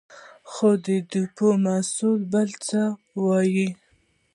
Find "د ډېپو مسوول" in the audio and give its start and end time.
0.85-2.21